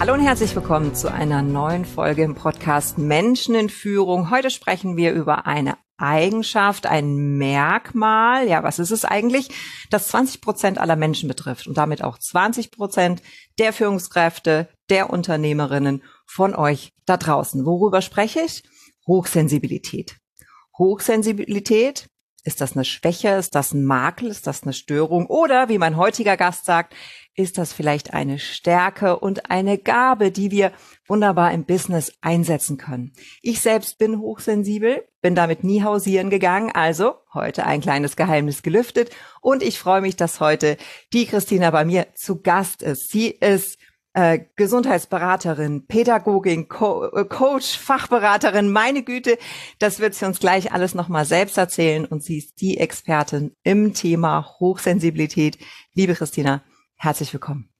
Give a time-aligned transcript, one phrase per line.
[0.00, 4.30] Hallo und herzlich willkommen zu einer neuen Folge im Podcast Menschen in Führung.
[4.30, 9.50] Heute sprechen wir über eine Eigenschaft, ein Merkmal, ja, was ist es eigentlich,
[9.90, 13.20] das 20 Prozent aller Menschen betrifft und damit auch 20 Prozent
[13.58, 17.66] der Führungskräfte, der Unternehmerinnen von euch da draußen.
[17.66, 18.62] Worüber spreche ich?
[19.06, 20.16] Hochsensibilität.
[20.78, 22.08] Hochsensibilität,
[22.42, 23.28] ist das eine Schwäche?
[23.30, 24.28] Ist das ein Makel?
[24.28, 25.26] Ist das eine Störung?
[25.26, 26.94] Oder, wie mein heutiger Gast sagt,
[27.40, 30.72] ist das vielleicht eine Stärke und eine Gabe, die wir
[31.06, 33.12] wunderbar im Business einsetzen können.
[33.42, 39.10] Ich selbst bin hochsensibel, bin damit nie hausieren gegangen, also heute ein kleines Geheimnis gelüftet
[39.40, 40.76] und ich freue mich, dass heute
[41.12, 43.10] die Christina bei mir zu Gast ist.
[43.10, 43.78] Sie ist
[44.12, 49.38] äh, Gesundheitsberaterin, Pädagogin, Co äh, Coach, Fachberaterin, meine Güte,
[49.78, 53.94] das wird sie uns gleich alles nochmal selbst erzählen und sie ist die Expertin im
[53.94, 55.58] Thema Hochsensibilität.
[55.94, 56.62] Liebe Christina,
[57.02, 57.70] Herzlich willkommen.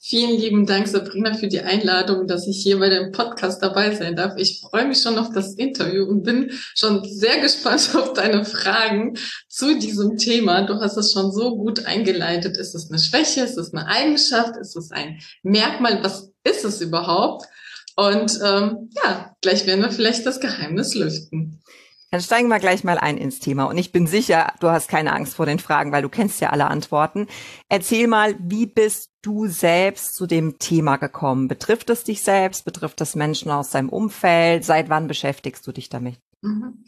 [0.00, 4.16] Vielen lieben Dank, Sabrina, für die Einladung, dass ich hier bei dem Podcast dabei sein
[4.16, 4.32] darf.
[4.36, 9.16] Ich freue mich schon auf das Interview und bin schon sehr gespannt auf deine Fragen
[9.48, 10.62] zu diesem Thema.
[10.62, 12.56] Du hast es schon so gut eingeleitet.
[12.56, 13.42] Ist es eine Schwäche?
[13.42, 14.56] Ist es eine Eigenschaft?
[14.56, 16.02] Ist es ein Merkmal?
[16.02, 17.46] Was ist es überhaupt?
[17.94, 21.62] Und ähm, ja, gleich werden wir vielleicht das Geheimnis lüften.
[22.10, 23.64] Dann steigen wir gleich mal ein ins Thema.
[23.64, 26.50] Und ich bin sicher, du hast keine Angst vor den Fragen, weil du kennst ja
[26.50, 27.26] alle Antworten.
[27.68, 31.48] Erzähl mal, wie bist du selbst zu dem Thema gekommen?
[31.48, 32.64] Betrifft es dich selbst?
[32.64, 34.64] Betrifft es Menschen aus deinem Umfeld?
[34.64, 36.16] Seit wann beschäftigst du dich damit?
[36.40, 36.84] Mhm.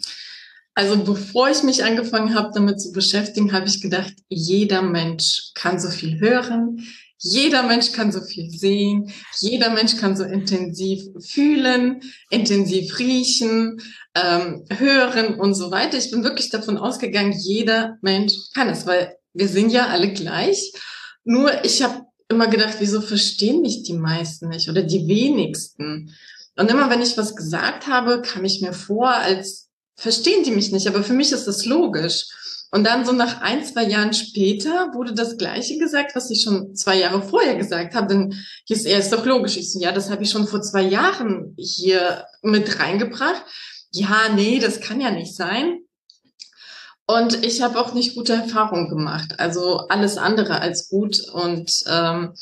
[0.74, 5.78] Also bevor ich mich angefangen habe, damit zu beschäftigen, habe ich gedacht, jeder Mensch kann
[5.78, 6.86] so viel hören,
[7.20, 12.00] jeder Mensch kann so viel sehen, jeder Mensch kann so intensiv fühlen,
[12.30, 13.80] intensiv riechen,
[14.14, 15.98] ähm, hören und so weiter.
[15.98, 20.72] Ich bin wirklich davon ausgegangen, jeder Mensch kann es, weil wir sind ja alle gleich.
[21.24, 26.14] Nur ich habe immer gedacht, wieso verstehen mich die meisten nicht oder die wenigsten?
[26.56, 30.72] Und immer wenn ich was gesagt habe, kam ich mir vor, als verstehen die mich
[30.72, 30.86] nicht.
[30.86, 32.26] Aber für mich ist das logisch.
[32.72, 36.76] Und dann so nach ein, zwei Jahren später wurde das Gleiche gesagt, was ich schon
[36.76, 38.06] zwei Jahre vorher gesagt habe.
[38.06, 38.34] Dann
[38.66, 39.56] hieß er, ist doch logisch.
[39.56, 43.42] Ich so, ja, das habe ich schon vor zwei Jahren hier mit reingebracht.
[43.92, 45.80] Ja, nee, das kann ja nicht sein.
[47.06, 49.40] Und ich habe auch nicht gute Erfahrungen gemacht.
[49.40, 51.20] Also alles andere als gut.
[51.32, 52.34] Und, ähm,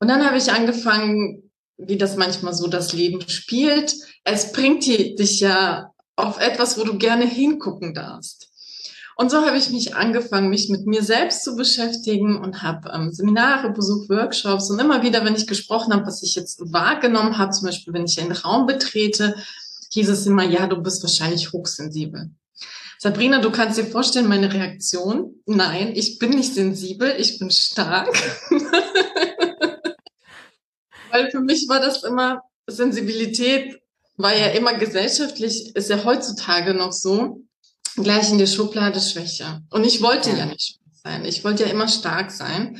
[0.00, 3.94] und dann habe ich angefangen, wie das manchmal so das Leben spielt.
[4.22, 8.48] Es bringt dich ja auf etwas, wo du gerne hingucken darfst.
[9.16, 13.12] Und so habe ich mich angefangen, mich mit mir selbst zu beschäftigen und habe ähm,
[13.12, 17.52] Seminare besucht, Workshops und immer wieder, wenn ich gesprochen habe, was ich jetzt wahrgenommen habe,
[17.52, 19.36] zum Beispiel, wenn ich einen Raum betrete,
[19.92, 22.30] hieß es immer, ja, du bist wahrscheinlich hochsensibel.
[22.98, 28.08] Sabrina, du kannst dir vorstellen, meine Reaktion, nein, ich bin nicht sensibel, ich bin stark.
[31.10, 33.78] Weil für mich war das immer, Sensibilität
[34.16, 37.44] war ja immer gesellschaftlich, ist ja heutzutage noch so,
[37.96, 39.62] gleich in die Schublade Schwäche.
[39.70, 41.24] Und ich wollte ja, ja nicht schwach sein.
[41.24, 42.78] Ich wollte ja immer stark sein.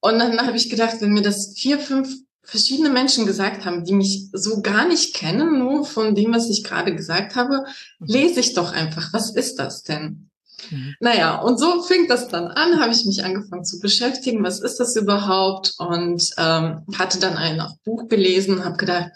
[0.00, 2.08] Und dann habe ich gedacht, wenn mir das vier, fünf
[2.42, 6.64] verschiedene Menschen gesagt haben, die mich so gar nicht kennen, nur von dem, was ich
[6.64, 7.64] gerade gesagt habe,
[7.98, 8.06] mhm.
[8.06, 10.30] lese ich doch einfach, was ist das denn?
[10.70, 10.94] Mhm.
[11.00, 14.80] Naja, und so fing das dann an, habe ich mich angefangen zu beschäftigen, was ist
[14.80, 15.74] das überhaupt?
[15.78, 19.10] Und ähm, hatte dann ein Buch gelesen habe gedacht,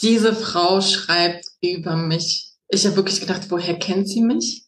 [0.00, 4.64] diese Frau schreibt über mich ich habe wirklich gedacht, woher kennt sie mich?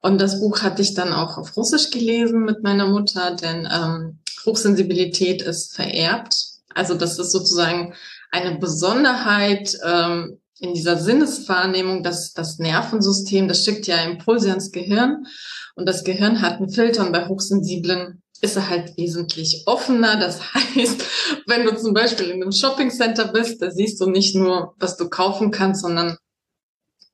[0.00, 4.18] Und das Buch hatte ich dann auch auf Russisch gelesen mit meiner Mutter, denn ähm,
[4.46, 6.36] Hochsensibilität ist vererbt.
[6.74, 7.94] Also das ist sozusagen
[8.30, 15.26] eine Besonderheit ähm, in dieser Sinneswahrnehmung, dass das Nervensystem, das schickt ja Impulse ans Gehirn
[15.74, 20.16] und das Gehirn hat einen Filter und bei Hochsensiblen ist er halt wesentlich offener.
[20.16, 21.04] Das heißt,
[21.46, 25.08] wenn du zum Beispiel in einem Shoppingcenter bist, da siehst du nicht nur, was du
[25.08, 26.16] kaufen kannst, sondern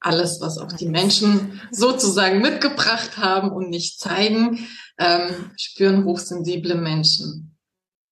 [0.05, 4.67] alles, was auch die Menschen sozusagen mitgebracht haben und nicht zeigen,
[4.99, 7.55] ähm, spüren hochsensible Menschen.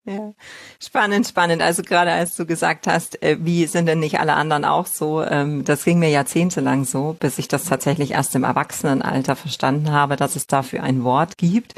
[0.05, 0.33] Ja,
[0.81, 1.61] spannend, spannend.
[1.61, 5.23] Also gerade als du gesagt hast, äh, wie sind denn nicht alle anderen auch so,
[5.23, 10.17] ähm, das ging mir jahrzehntelang so, bis ich das tatsächlich erst im Erwachsenenalter verstanden habe,
[10.17, 11.75] dass es dafür ein Wort gibt,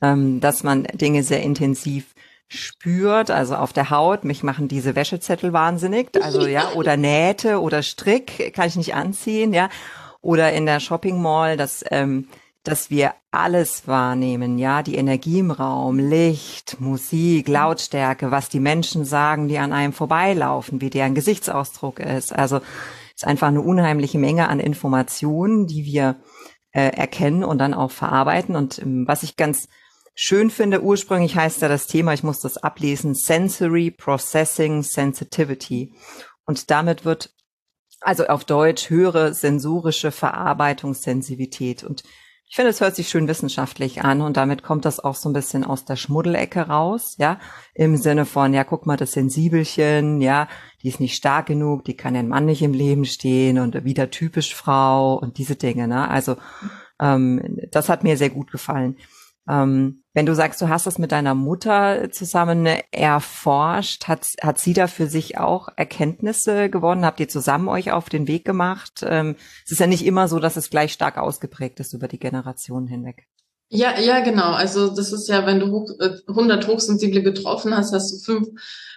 [0.00, 2.14] ähm, dass man Dinge sehr intensiv
[2.48, 4.24] spürt, also auf der Haut.
[4.24, 9.52] Mich machen diese Wäschezettel wahnsinnig, also ja, oder Nähte oder Strick kann ich nicht anziehen,
[9.52, 9.68] ja,
[10.20, 12.28] oder in der Shopping Mall, dass ähm,
[12.68, 19.04] dass wir alles wahrnehmen, ja, die Energie im Raum, Licht, Musik, Lautstärke, was die Menschen
[19.04, 22.32] sagen, die an einem vorbeilaufen, wie deren Gesichtsausdruck ist.
[22.32, 22.60] Also
[23.14, 26.16] ist einfach eine unheimliche Menge an Informationen, die wir
[26.72, 28.54] äh, erkennen und dann auch verarbeiten.
[28.54, 29.68] Und ähm, was ich ganz
[30.20, 35.94] schön finde, ursprünglich heißt ja das Thema, ich muss das ablesen, Sensory Processing Sensitivity.
[36.44, 37.30] Und damit wird
[38.00, 41.84] also auf Deutsch höhere sensorische Verarbeitungssensitivität.
[41.84, 42.02] Und
[42.48, 45.34] ich finde, es hört sich schön wissenschaftlich an und damit kommt das auch so ein
[45.34, 47.38] bisschen aus der Schmuddelecke raus, ja,
[47.74, 50.48] im Sinne von, ja, guck mal, das Sensibelchen, ja,
[50.82, 54.10] die ist nicht stark genug, die kann ein Mann nicht im Leben stehen und wieder
[54.10, 56.08] typisch Frau und diese Dinge, ne?
[56.08, 56.36] Also
[57.00, 58.96] ähm, das hat mir sehr gut gefallen.
[59.48, 64.72] Ähm, wenn du sagst, du hast das mit deiner Mutter zusammen erforscht, hat, hat sie
[64.72, 67.04] da für sich auch Erkenntnisse gewonnen?
[67.04, 69.04] Habt ihr zusammen euch auf den Weg gemacht?
[69.04, 72.18] Ähm, es ist ja nicht immer so, dass es gleich stark ausgeprägt ist über die
[72.18, 73.26] Generationen hinweg.
[73.70, 74.52] Ja, ja, genau.
[74.52, 75.86] Also das ist ja, wenn du
[76.26, 78.42] 100 äh, Hochsensible getroffen hast, hast du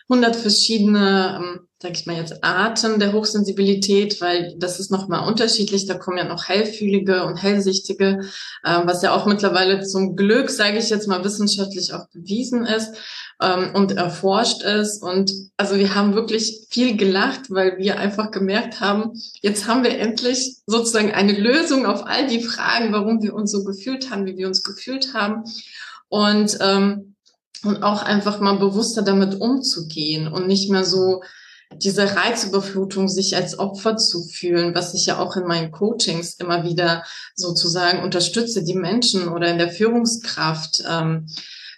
[0.08, 5.88] 500 verschiedene ähm, sag ich mal jetzt, Arten der Hochsensibilität, weil das ist nochmal unterschiedlich.
[5.88, 8.20] Da kommen ja noch hellfühlige und hellsichtige,
[8.64, 12.94] äh, was ja auch mittlerweile zum Glück, sage ich jetzt mal, wissenschaftlich auch bewiesen ist
[13.42, 15.02] ähm, und erforscht ist.
[15.02, 19.98] Und also wir haben wirklich viel gelacht, weil wir einfach gemerkt haben, jetzt haben wir
[19.98, 24.38] endlich sozusagen eine Lösung auf all die Fragen, warum wir uns so gefühlt haben, wie
[24.38, 25.46] wir uns gefühlt haben.
[26.10, 27.16] Und ähm,
[27.64, 31.22] und auch einfach mal bewusster damit umzugehen und nicht mehr so
[31.76, 36.64] diese Reizüberflutung, sich als Opfer zu fühlen, was ich ja auch in meinen Coachings immer
[36.64, 37.04] wieder
[37.36, 41.28] sozusagen unterstütze, die Menschen oder in der Führungskraft, ähm,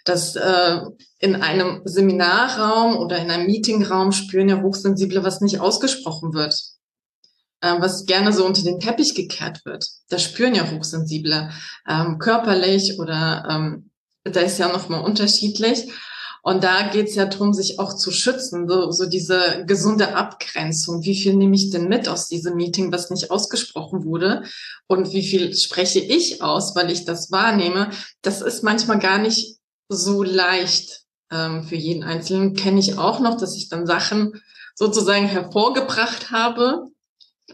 [0.04, 0.80] dass äh,
[1.18, 6.60] in einem Seminarraum oder in einem Meetingraum spüren ja Hochsensible, was nicht ausgesprochen wird,
[7.60, 9.86] äh, was gerne so unter den Teppich gekehrt wird.
[10.10, 11.50] Da spüren ja Hochsensible
[11.88, 13.90] ähm, körperlich oder ähm,
[14.24, 15.90] da ist ja nochmal unterschiedlich.
[16.46, 21.02] Und da geht es ja darum, sich auch zu schützen, so, so diese gesunde Abgrenzung.
[21.02, 24.42] Wie viel nehme ich denn mit aus diesem Meeting, was nicht ausgesprochen wurde?
[24.86, 27.88] Und wie viel spreche ich aus, weil ich das wahrnehme?
[28.20, 29.56] Das ist manchmal gar nicht
[29.88, 32.52] so leicht ähm, für jeden Einzelnen.
[32.52, 34.34] Kenne ich auch noch, dass ich dann Sachen
[34.74, 36.88] sozusagen hervorgebracht habe,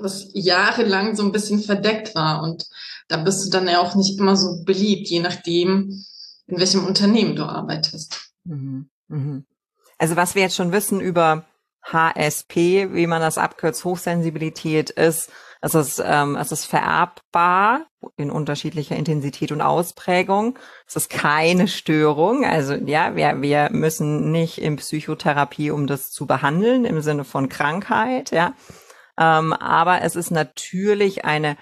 [0.00, 2.43] was jahrelang so ein bisschen verdeckt war.
[2.43, 2.66] Und
[3.06, 6.04] da bist du dann ja auch nicht immer so beliebt, je nachdem,
[6.48, 8.30] in welchem Unternehmen du arbeitest.
[8.44, 8.90] Mhm.
[9.08, 9.46] Mhm.
[9.98, 11.44] Also was wir jetzt schon wissen über
[11.82, 15.31] HSP, wie man das abkürzt, Hochsensibilität ist,
[15.62, 20.58] es ist, ähm, es ist vererbbar in unterschiedlicher Intensität und Ausprägung.
[20.87, 22.46] Es ist keine Störung.
[22.46, 27.50] Also ja, wir, wir müssen nicht in Psychotherapie, um das zu behandeln im Sinne von
[27.50, 28.54] Krankheit, ja.
[29.19, 31.58] Ähm, aber es ist natürlich eine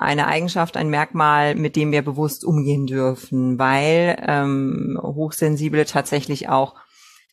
[0.00, 6.74] eine Eigenschaft, ein Merkmal, mit dem wir bewusst umgehen dürfen, weil ähm, Hochsensible tatsächlich auch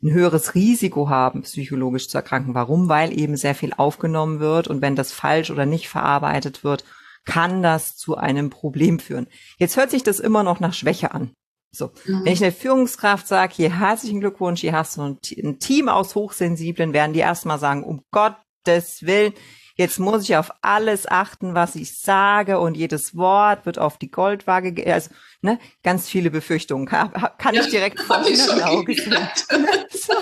[0.03, 2.53] ein höheres Risiko haben, psychologisch zu erkranken.
[2.53, 2.89] Warum?
[2.89, 6.83] Weil eben sehr viel aufgenommen wird und wenn das falsch oder nicht verarbeitet wird,
[7.25, 9.27] kann das zu einem Problem führen.
[9.57, 11.31] Jetzt hört sich das immer noch nach Schwäche an.
[11.71, 12.25] So, mhm.
[12.25, 16.15] wenn ich eine Führungskraft sage, hier herzlichen Glückwunsch, hier hast du ein, ein Team aus
[16.15, 19.33] Hochsensiblen, werden die erstmal sagen, um Gottes Willen,
[19.77, 24.11] jetzt muss ich auf alles achten, was ich sage und jedes Wort wird auf die
[24.11, 25.09] Goldwaage, also
[25.41, 26.85] ne, ganz viele Befürchtungen.
[26.85, 28.93] Kann, kann ja, ich direkt vor dem Auge
[29.91, 30.13] so.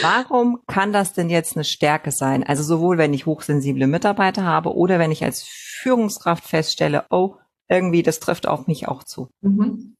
[0.00, 2.42] Warum kann das denn jetzt eine Stärke sein?
[2.42, 7.36] Also sowohl wenn ich hochsensible Mitarbeiter habe oder wenn ich als Führungskraft feststelle, oh,
[7.68, 9.28] irgendwie das trifft auf mich auch zu.
[9.40, 9.96] Mhm.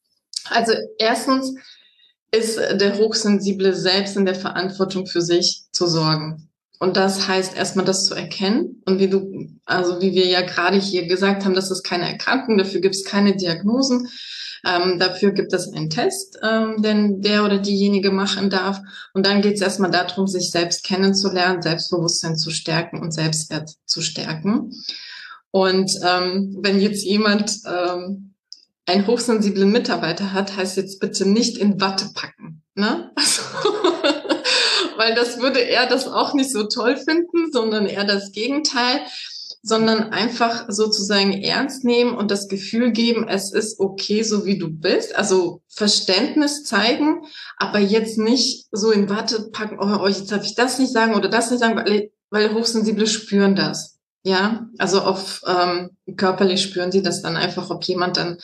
[0.50, 1.54] Also erstens
[2.32, 6.48] ist der Hochsensible selbst in der Verantwortung für sich zu sorgen.
[6.82, 8.82] Und das heißt erstmal das zu erkennen.
[8.86, 12.58] Und wie du, also wie wir ja gerade hier gesagt haben, das ist keine Erkrankung,
[12.58, 14.08] dafür gibt es keine Diagnosen.
[14.66, 18.80] Ähm, dafür gibt es einen Test, ähm, den der oder diejenige machen darf.
[19.14, 24.02] Und dann geht es erstmal darum, sich selbst kennenzulernen, Selbstbewusstsein zu stärken und Selbstwert zu
[24.02, 24.72] stärken.
[25.52, 28.31] Und ähm, wenn jetzt jemand ähm,
[28.92, 32.62] einen hochsensiblen Mitarbeiter hat, heißt jetzt bitte nicht in Watte packen.
[32.74, 33.10] Ne?
[33.22, 33.42] Also
[34.96, 39.00] weil das würde er das auch nicht so toll finden, sondern eher das Gegenteil,
[39.62, 44.68] sondern einfach sozusagen ernst nehmen und das Gefühl geben, es ist okay, so wie du
[44.68, 45.14] bist.
[45.14, 47.22] Also Verständnis zeigen,
[47.56, 51.28] aber jetzt nicht so in Watte packen, oh, jetzt darf ich das nicht sagen oder
[51.28, 53.91] das nicht sagen, weil, weil Hochsensible spüren das.
[54.24, 58.38] Ja, also auf ähm, körperlich spüren sie das dann einfach, ob jemand dann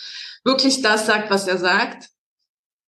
[0.45, 2.09] wirklich das sagt, was er sagt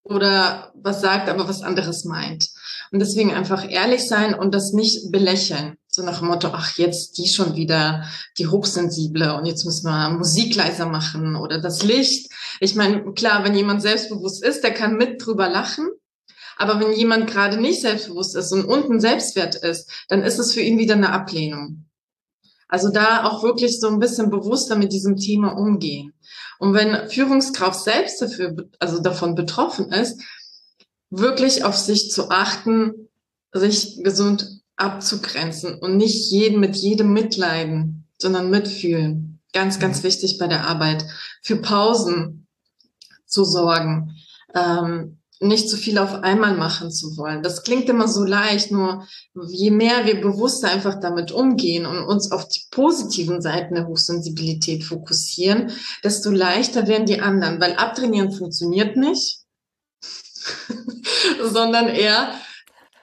[0.02, 2.48] oder was sagt, aber was anderes meint.
[2.90, 5.76] Und deswegen einfach ehrlich sein und das nicht belächeln.
[5.86, 8.04] So nach dem Motto, ach, jetzt die schon wieder,
[8.38, 12.32] die Hochsensible und jetzt müssen wir Musik leiser machen oder das Licht.
[12.58, 15.88] Ich meine, klar, wenn jemand selbstbewusst ist, der kann mit drüber lachen.
[16.56, 20.60] Aber wenn jemand gerade nicht selbstbewusst ist und unten Selbstwert ist, dann ist es für
[20.60, 21.86] ihn wieder eine Ablehnung.
[22.70, 26.14] Also da auch wirklich so ein bisschen bewusster mit diesem Thema umgehen.
[26.60, 30.22] Und wenn Führungskraft selbst dafür, also davon betroffen ist,
[31.10, 33.08] wirklich auf sich zu achten,
[33.52, 39.40] sich gesund abzugrenzen und nicht jeden mit jedem mitleiden, sondern mitfühlen.
[39.52, 41.04] Ganz, ganz wichtig bei der Arbeit.
[41.42, 42.46] Für Pausen
[43.26, 44.16] zu sorgen.
[44.54, 47.42] Ähm, nicht zu viel auf einmal machen zu wollen.
[47.42, 49.06] Das klingt immer so leicht, nur
[49.48, 54.84] je mehr wir bewusster einfach damit umgehen und uns auf die positiven Seiten der Hochsensibilität
[54.84, 55.72] fokussieren,
[56.04, 59.40] desto leichter werden die anderen, weil abtrainieren funktioniert nicht,
[61.42, 62.34] sondern eher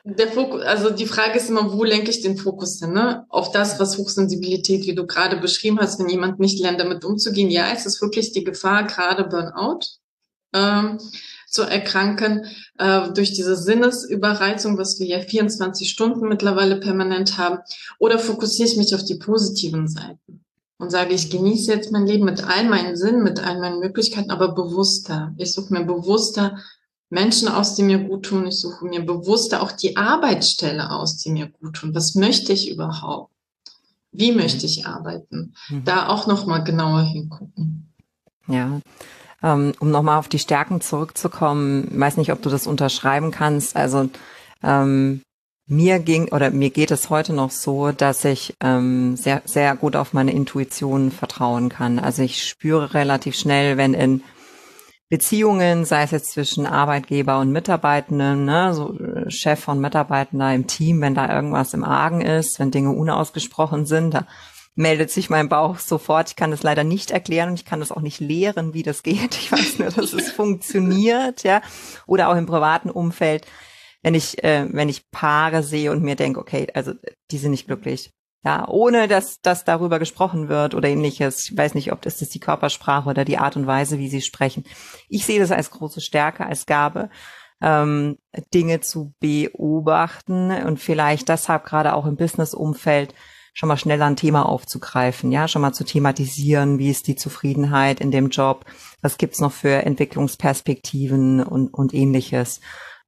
[0.04, 2.94] der Fokus, also die Frage ist immer, wo lenke ich den Fokus hin?
[2.94, 3.26] Ne?
[3.30, 7.50] Auf das, was Hochsensibilität, wie du gerade beschrieben hast, wenn jemand nicht lernt, damit umzugehen.
[7.50, 9.80] Ja, es ist wirklich die Gefahr, gerade Burnout.
[10.54, 10.98] Ähm,
[11.48, 12.46] zu erkranken
[12.78, 17.60] äh, durch diese Sinnesüberreizung, was wir ja 24 Stunden mittlerweile permanent haben?
[18.00, 20.44] Oder fokussiere ich mich auf die positiven Seiten
[20.78, 24.30] und sage, ich genieße jetzt mein Leben mit all meinen Sinnen, mit all meinen Möglichkeiten,
[24.30, 25.34] aber bewusster.
[25.38, 26.58] Ich suche mir bewusster
[27.10, 28.46] Menschen aus, die mir gut tun.
[28.46, 31.96] Ich suche mir bewusster auch die Arbeitsstelle aus, die mir gut tun.
[31.96, 33.32] Was möchte ich überhaupt?
[34.12, 35.54] Wie möchte ich arbeiten?
[35.70, 35.86] Mhm.
[35.86, 37.94] Da auch noch mal genauer hingucken.
[38.48, 38.80] Ja,
[39.44, 43.76] ähm, um nochmal auf die Stärken zurückzukommen, weiß nicht, ob du das unterschreiben kannst.
[43.76, 44.10] Also
[44.64, 45.22] ähm,
[45.68, 49.96] mir ging oder mir geht es heute noch so, dass ich ähm, sehr, sehr gut
[49.96, 52.00] auf meine Intuition vertrauen kann.
[52.00, 54.24] Also ich spüre relativ schnell, wenn in
[55.10, 60.68] Beziehungen, sei es jetzt zwischen Arbeitgeber und Mitarbeitenden, ne, so äh, Chef und Mitarbeitender im
[60.68, 64.28] Team, wenn da irgendwas im Argen ist, wenn Dinge unausgesprochen sind, da
[64.78, 66.30] meldet sich mein Bauch sofort.
[66.30, 69.04] Ich kann das leider nicht erklären und ich kann das auch nicht lehren, wie das
[69.04, 69.36] geht.
[69.36, 71.62] Ich weiß nur, dass es funktioniert, ja.
[72.06, 73.48] Oder auch im privaten Umfeld,
[74.04, 76.94] wenn ich, äh, wenn ich Paare sehe und mir denke, okay, also
[77.32, 78.12] die sind nicht glücklich.
[78.46, 81.50] Ja, ohne dass, dass darüber gesprochen wird oder ähnliches.
[81.50, 84.22] Ich weiß nicht, ob das ist die Körpersprache oder die Art und Weise, wie sie
[84.22, 84.64] sprechen.
[85.10, 87.10] Ich sehe das als große Stärke, als Gabe,
[87.62, 88.20] ähm,
[88.54, 93.16] Dinge zu beobachten und vielleicht deshalb gerade auch im Business-Umfeld
[93.58, 98.00] schon mal schneller ein Thema aufzugreifen, ja, schon mal zu thematisieren, wie ist die Zufriedenheit
[98.00, 98.66] in dem Job,
[99.02, 102.62] was gibt's noch für Entwicklungsperspektiven und, und ähnliches.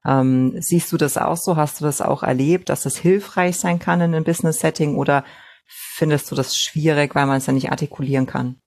[0.04, 1.54] Ähm, siehst du das auch so?
[1.54, 5.24] Hast du das auch erlebt, dass das hilfreich sein kann in einem Business-Setting oder
[5.68, 8.60] findest du das schwierig, weil man es ja nicht artikulieren kann?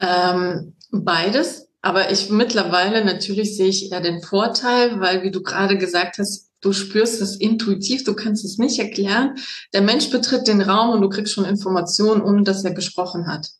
[0.00, 1.68] Ähm, beides.
[1.82, 6.45] Aber ich mittlerweile natürlich sehe ich eher den Vorteil, weil wie du gerade gesagt hast,
[6.60, 9.34] Du spürst es intuitiv, du kannst es nicht erklären.
[9.72, 13.50] Der Mensch betritt den Raum und du kriegst schon Informationen, ohne dass er gesprochen hat.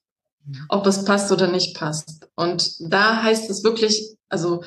[0.69, 2.29] Ob es passt oder nicht passt.
[2.37, 4.62] Und da heißt es wirklich, also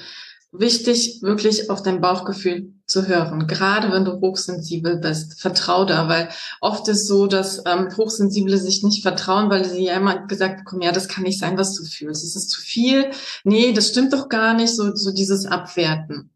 [0.52, 3.48] wichtig, wirklich auf dein Bauchgefühl zu hören.
[3.48, 8.84] Gerade wenn du hochsensibel bist, vertrau da, weil oft ist so, dass ähm, Hochsensible sich
[8.84, 11.84] nicht vertrauen, weil sie ja immer gesagt bekommen, ja, das kann nicht sein, was du
[11.84, 12.24] fühlst.
[12.24, 13.12] Es ist zu viel.
[13.44, 14.76] Nee, das stimmt doch gar nicht.
[14.76, 16.32] So, so dieses Abwerten.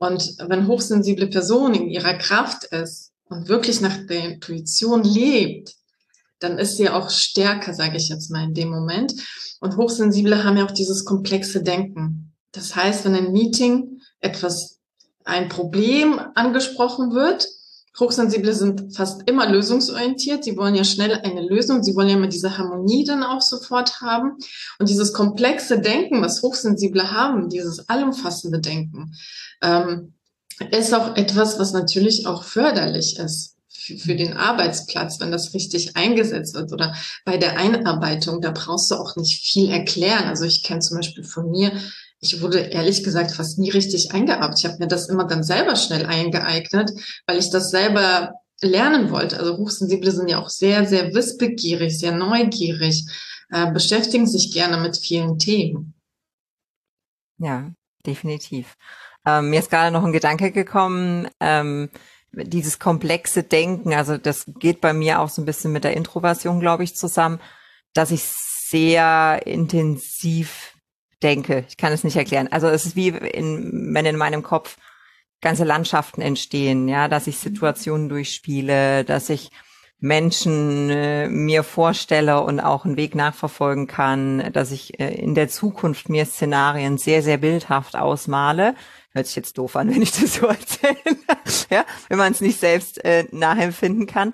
[0.00, 5.74] Und wenn hochsensible Person in ihrer Kraft ist und wirklich nach der Intuition lebt,
[6.38, 9.12] dann ist sie auch stärker, sage ich jetzt mal in dem Moment.
[9.60, 12.32] Und Hochsensible haben ja auch dieses komplexe Denken.
[12.52, 14.78] Das heißt, wenn ein Meeting etwas,
[15.24, 17.46] ein Problem angesprochen wird,
[17.98, 20.44] Hochsensible sind fast immer lösungsorientiert.
[20.44, 21.82] Sie wollen ja schnell eine Lösung.
[21.82, 24.38] Sie wollen ja immer diese Harmonie dann auch sofort haben.
[24.78, 29.14] Und dieses komplexe Denken, was Hochsensible haben, dieses allumfassende Denken,
[29.62, 30.14] ähm,
[30.70, 35.96] ist auch etwas, was natürlich auch förderlich ist für, für den Arbeitsplatz, wenn das richtig
[35.96, 36.94] eingesetzt wird oder
[37.24, 38.40] bei der Einarbeitung.
[38.40, 40.24] Da brauchst du auch nicht viel erklären.
[40.24, 41.72] Also ich kenne zum Beispiel von mir,
[42.20, 44.58] ich wurde ehrlich gesagt fast nie richtig eingearbeitet.
[44.58, 46.92] Ich habe mir das immer dann selber schnell eingeeignet,
[47.26, 49.38] weil ich das selber lernen wollte.
[49.38, 53.06] Also Hochsensible sind ja auch sehr, sehr wissbegierig, sehr neugierig,
[53.50, 55.94] äh, beschäftigen sich gerne mit vielen Themen.
[57.38, 57.70] Ja,
[58.04, 58.76] definitiv.
[59.26, 61.88] Ähm, mir ist gerade noch ein Gedanke gekommen, ähm,
[62.32, 66.60] dieses komplexe Denken, also das geht bei mir auch so ein bisschen mit der Introversion,
[66.60, 67.40] glaube ich, zusammen,
[67.92, 70.74] dass ich sehr intensiv
[71.22, 71.64] denke.
[71.68, 72.48] Ich kann es nicht erklären.
[72.50, 74.76] Also es ist wie in, wenn in meinem Kopf
[75.40, 79.50] ganze Landschaften entstehen, ja, dass ich Situationen durchspiele, dass ich
[80.00, 85.48] Menschen äh, mir vorstelle und auch einen Weg nachverfolgen kann, dass ich äh, in der
[85.48, 88.74] Zukunft mir Szenarien sehr, sehr bildhaft ausmale,
[89.12, 90.96] hört sich jetzt doof an, wenn ich das so erzähle,
[91.70, 94.32] ja, wenn man es nicht selbst äh, nachempfinden kann.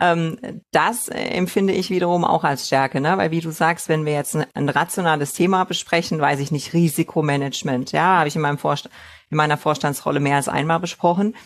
[0.00, 0.38] Ähm,
[0.70, 3.18] das äh, empfinde ich wiederum auch als Stärke, ne?
[3.18, 6.72] weil wie du sagst, wenn wir jetzt ein, ein rationales Thema besprechen, weiß ich nicht,
[6.72, 8.88] Risikomanagement, ja, habe ich in meinem Vorst
[9.30, 11.36] in meiner Vorstandsrolle mehr als einmal besprochen.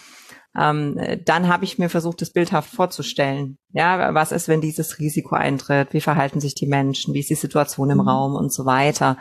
[0.56, 3.58] Ähm, dann habe ich mir versucht, das bildhaft vorzustellen.
[3.72, 5.92] Ja, was ist, wenn dieses Risiko eintritt?
[5.92, 7.12] Wie verhalten sich die Menschen?
[7.12, 8.08] Wie ist die Situation im mhm.
[8.08, 9.18] Raum und so weiter?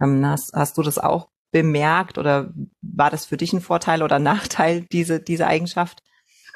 [0.00, 2.52] Ähm, hast, hast du das auch bemerkt oder
[2.82, 6.02] war das für dich ein Vorteil oder Nachteil, diese, diese Eigenschaft?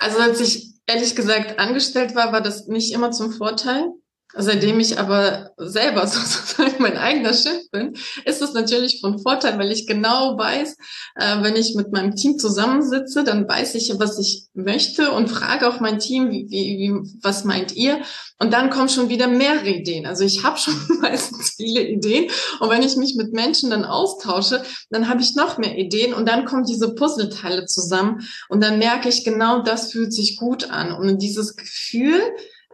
[0.00, 3.92] Also als ich ehrlich gesagt angestellt war, war das nicht immer zum Vorteil.
[4.36, 7.94] Seitdem ich aber selber sozusagen mein eigener Chef bin,
[8.24, 10.76] ist es natürlich von Vorteil, weil ich genau weiß,
[11.16, 15.68] äh, wenn ich mit meinem Team zusammensitze, dann weiß ich, was ich möchte und frage
[15.68, 18.00] auch mein Team, wie, wie, was meint ihr?
[18.38, 20.06] Und dann kommen schon wieder mehrere Ideen.
[20.06, 22.30] Also ich habe schon meistens viele Ideen.
[22.60, 26.28] Und wenn ich mich mit Menschen dann austausche, dann habe ich noch mehr Ideen und
[26.28, 30.92] dann kommen diese Puzzleteile zusammen und dann merke ich, genau das fühlt sich gut an.
[30.92, 32.20] Und dieses Gefühl,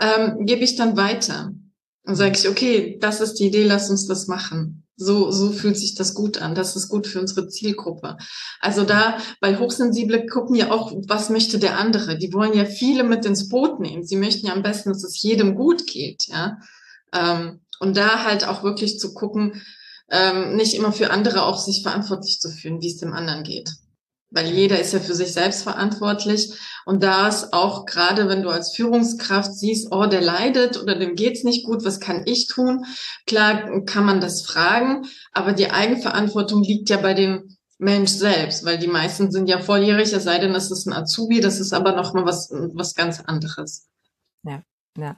[0.01, 1.53] ähm, gebe ich dann weiter.
[2.05, 4.85] Und sage ich, okay, das ist die Idee, lass uns das machen.
[4.97, 6.55] So, so fühlt sich das gut an.
[6.55, 8.17] Das ist gut für unsere Zielgruppe.
[8.61, 12.17] Also da, weil Hochsensible gucken ja auch, was möchte der andere.
[12.17, 14.05] Die wollen ja viele mit ins Boot nehmen.
[14.05, 16.59] Sie möchten ja am besten, dass es jedem gut geht, ja.
[17.13, 19.63] Ähm, und da halt auch wirklich zu gucken,
[20.11, 23.71] ähm, nicht immer für andere auch sich verantwortlich zu fühlen, wie es dem anderen geht
[24.31, 26.53] weil jeder ist ja für sich selbst verantwortlich.
[26.85, 31.15] Und da ist auch gerade, wenn du als Führungskraft siehst, oh, der leidet oder dem
[31.15, 32.85] geht's nicht gut, was kann ich tun?
[33.27, 38.79] Klar kann man das fragen, aber die Eigenverantwortung liegt ja bei dem Mensch selbst, weil
[38.79, 41.93] die meisten sind ja volljährig, es sei denn, es ist ein Azubi, das ist aber
[41.93, 43.89] nochmal was, was ganz anderes.
[44.43, 44.63] Ja,
[44.97, 45.17] ja.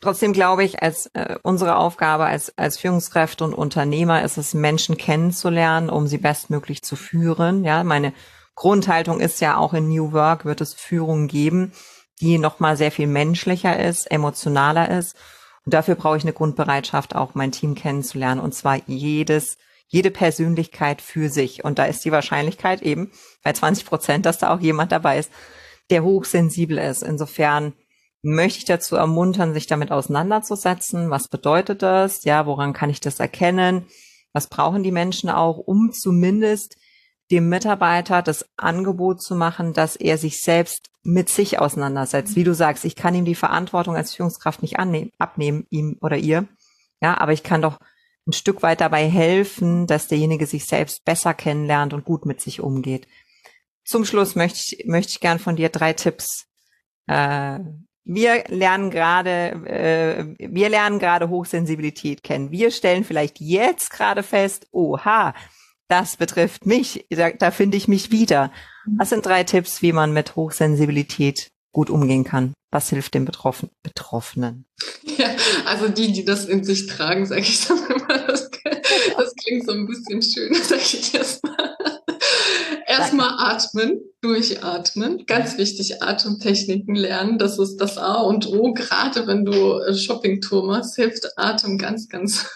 [0.00, 4.98] Trotzdem glaube ich, als äh, unsere Aufgabe als, als Führungskräfte und Unternehmer ist es, Menschen
[4.98, 7.64] kennenzulernen, um sie bestmöglich zu führen.
[7.64, 8.12] Ja, meine
[8.56, 11.72] Grundhaltung ist ja auch in New Work wird es Führung geben,
[12.20, 15.14] die nochmal sehr viel menschlicher ist, emotionaler ist.
[15.64, 18.40] Und dafür brauche ich eine Grundbereitschaft, auch mein Team kennenzulernen.
[18.40, 21.64] Und zwar jedes, jede Persönlichkeit für sich.
[21.64, 23.12] Und da ist die Wahrscheinlichkeit eben
[23.44, 25.30] bei 20 Prozent, dass da auch jemand dabei ist,
[25.90, 27.02] der hochsensibel ist.
[27.02, 27.74] Insofern
[28.22, 31.10] möchte ich dazu ermuntern, sich damit auseinanderzusetzen.
[31.10, 32.24] Was bedeutet das?
[32.24, 33.86] Ja, woran kann ich das erkennen?
[34.32, 36.76] Was brauchen die Menschen auch, um zumindest
[37.30, 42.36] dem Mitarbeiter das Angebot zu machen, dass er sich selbst mit sich auseinandersetzt.
[42.36, 46.16] Wie du sagst, ich kann ihm die Verantwortung als Führungskraft nicht annehmen, abnehmen, ihm oder
[46.16, 46.46] ihr.
[47.00, 47.78] Ja, aber ich kann doch
[48.26, 52.60] ein Stück weit dabei helfen, dass derjenige sich selbst besser kennenlernt und gut mit sich
[52.60, 53.06] umgeht.
[53.84, 56.46] Zum Schluss möchte ich, möchte ich gern von dir drei Tipps.
[57.06, 57.60] Äh,
[58.04, 62.50] wir lernen gerade, äh, wir lernen gerade Hochsensibilität kennen.
[62.50, 65.34] Wir stellen vielleicht jetzt gerade fest, oha,
[65.88, 68.52] das betrifft mich, da, da finde ich mich wieder.
[68.96, 72.52] Was sind drei Tipps, wie man mit Hochsensibilität gut umgehen kann?
[72.72, 74.66] Was hilft dem Betroffen Betroffenen?
[75.16, 75.28] Ja,
[75.66, 78.50] also die, die das in sich tragen, sage ich dann immer, das,
[79.16, 81.76] das klingt so ein bisschen schön, sage ich erstmal.
[82.88, 85.26] Erstmal atmen, durchatmen.
[85.26, 87.36] Ganz wichtig, Atemtechniken lernen.
[87.36, 88.72] Das ist das A und O.
[88.72, 92.46] Gerade wenn du Shoppingtour machst, hilft Atem ganz, ganz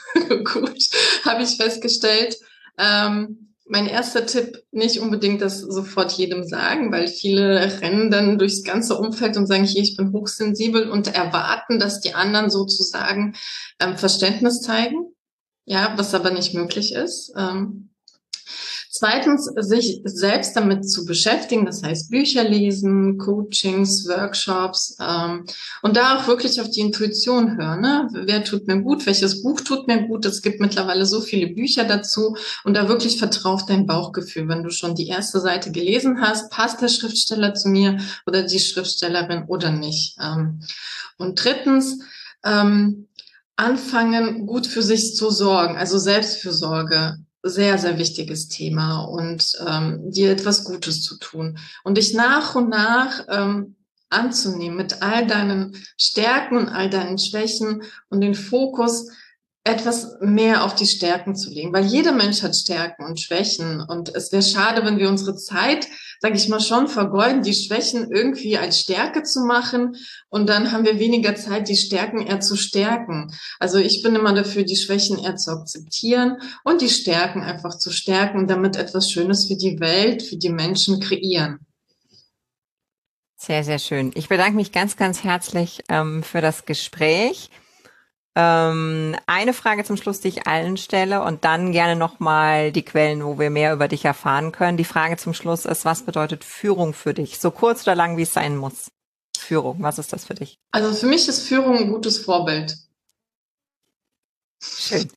[0.45, 0.89] gut.
[1.25, 2.39] Habe ich festgestellt.
[2.81, 8.65] Ähm, mein erster Tipp, nicht unbedingt das sofort jedem sagen, weil viele rennen dann durchs
[8.65, 13.37] ganze Umfeld und sagen, hier, ich bin hochsensibel und erwarten, dass die anderen sozusagen
[13.79, 15.15] ähm, Verständnis zeigen.
[15.67, 17.33] Ja, was aber nicht möglich ist.
[17.37, 17.90] Ähm,
[19.01, 25.47] Zweitens, sich selbst damit zu beschäftigen, das heißt Bücher lesen, Coachings, Workshops ähm,
[25.81, 27.81] und da auch wirklich auf die Intuition hören.
[27.81, 28.09] Ne?
[28.13, 29.07] Wer tut mir gut?
[29.07, 30.27] Welches Buch tut mir gut?
[30.27, 34.47] Es gibt mittlerweile so viele Bücher dazu und da wirklich vertrauf dein Bauchgefühl.
[34.49, 38.61] Wenn du schon die erste Seite gelesen hast, passt der Schriftsteller zu mir oder die
[38.61, 40.19] Schriftstellerin oder nicht.
[40.21, 40.61] Ähm,
[41.17, 42.01] und drittens,
[42.45, 43.09] ähm,
[43.57, 50.31] anfangen, gut für sich zu sorgen, also Selbstfürsorge sehr, sehr wichtiges Thema und ähm, dir
[50.31, 51.59] etwas Gutes zu tun.
[51.85, 53.77] Und dich nach und nach ähm,
[54.11, 59.09] anzunehmen mit all deinen Stärken und all deinen Schwächen und den Fokus
[59.63, 64.15] etwas mehr auf die Stärken zu legen, weil jeder Mensch hat Stärken und Schwächen und
[64.15, 65.87] es wäre schade, wenn wir unsere Zeit,
[66.21, 69.97] sage ich mal, schon vergeuden, die Schwächen irgendwie als Stärke zu machen
[70.29, 73.33] und dann haben wir weniger Zeit, die Stärken eher zu stärken.
[73.59, 77.91] Also ich bin immer dafür, die Schwächen eher zu akzeptieren und die Stärken einfach zu
[77.91, 81.61] stärken, damit etwas Schönes für die Welt, für die Menschen kreieren.
[83.37, 84.11] Sehr, sehr schön.
[84.15, 87.49] Ich bedanke mich ganz, ganz herzlich ähm, für das Gespräch.
[88.37, 93.25] Ähm, eine Frage zum Schluss, die ich allen stelle und dann gerne nochmal die Quellen,
[93.25, 94.77] wo wir mehr über dich erfahren können.
[94.77, 97.41] Die Frage zum Schluss ist, was bedeutet Führung für dich?
[97.41, 98.91] So kurz oder lang, wie es sein muss.
[99.37, 100.59] Führung, was ist das für dich?
[100.71, 102.77] Also für mich ist Führung ein gutes Vorbild.
[104.63, 105.11] Schön.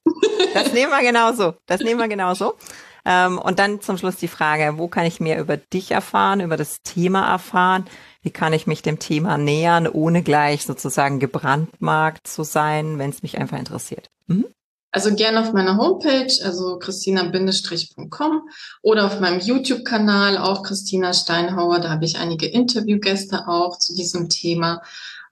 [0.53, 1.55] Das nehmen wir genauso.
[1.65, 2.57] Das nehmen wir genauso.
[3.05, 6.57] Ähm, und dann zum Schluss die Frage, wo kann ich mehr über dich erfahren, über
[6.57, 7.85] das Thema erfahren?
[8.23, 13.21] Wie kann ich mich dem Thema nähern, ohne gleich sozusagen gebrandmarkt zu sein, wenn es
[13.21, 14.09] mich einfach interessiert?
[14.27, 14.45] Mhm.
[14.91, 18.41] Also gerne auf meiner Homepage, also christina-com
[18.83, 21.79] oder auf meinem YouTube-Kanal, auch Christina Steinhauer.
[21.79, 24.83] Da habe ich einige Interviewgäste auch zu diesem Thema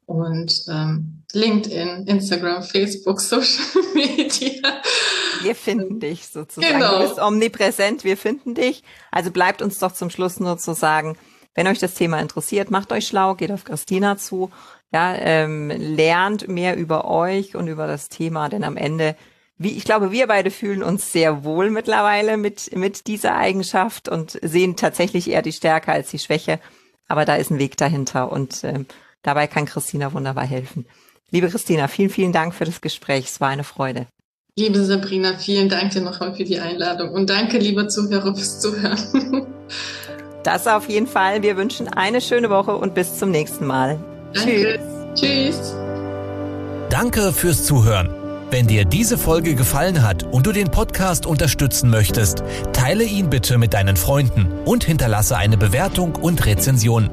[0.08, 4.82] und ähm, LinkedIn, Instagram, Facebook, Social Media.
[5.44, 6.80] Wir finden dich sozusagen.
[6.80, 7.00] Genau.
[7.00, 8.84] Du bist omnipräsent, wir finden dich.
[9.12, 11.18] Also bleibt uns doch zum Schluss nur zu sagen,
[11.56, 14.52] wenn euch das Thema interessiert, macht euch schlau, geht auf Christina zu,
[14.94, 19.16] ja, ähm, lernt mehr über euch und über das Thema, denn am Ende,
[19.58, 24.40] wie ich glaube, wir beide fühlen uns sehr wohl mittlerweile mit mit dieser Eigenschaft und
[24.42, 26.60] sehen tatsächlich eher die Stärke als die Schwäche.
[27.08, 28.86] Aber da ist ein Weg dahinter und ähm,
[29.24, 30.86] Dabei kann Christina wunderbar helfen.
[31.30, 33.26] Liebe Christina, vielen, vielen Dank für das Gespräch.
[33.26, 34.08] Es war eine Freude.
[34.58, 39.48] Liebe Sabrina, vielen Dank dir nochmal für die Einladung und danke, liebe Zuhörer, fürs Zuhören.
[40.44, 41.42] Das auf jeden Fall.
[41.44, 43.98] Wir wünschen eine schöne Woche und bis zum nächsten Mal.
[44.34, 44.80] Danke.
[45.16, 45.22] Tschüss.
[45.22, 45.76] Tschüss.
[46.90, 48.10] Danke fürs Zuhören.
[48.52, 53.58] Wenn dir diese Folge gefallen hat und du den Podcast unterstützen möchtest, teile ihn bitte
[53.58, 57.10] mit deinen Freunden und hinterlasse eine Bewertung und Rezension.